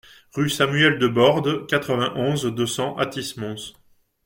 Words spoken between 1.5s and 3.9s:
quatre-vingt-onze, deux cents Athis-Mons